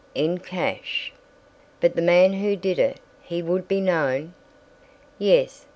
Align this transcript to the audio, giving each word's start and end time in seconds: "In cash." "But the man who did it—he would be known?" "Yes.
"In 0.15 0.39
cash." 0.39 1.13
"But 1.79 1.95
the 1.95 2.01
man 2.01 2.33
who 2.33 2.55
did 2.55 2.79
it—he 2.79 3.43
would 3.43 3.67
be 3.67 3.79
known?" 3.79 4.33
"Yes. 5.19 5.67